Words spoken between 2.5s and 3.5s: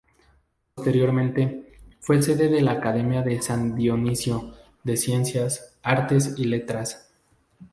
la Academia de